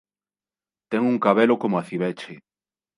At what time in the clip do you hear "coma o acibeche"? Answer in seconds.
1.61-2.33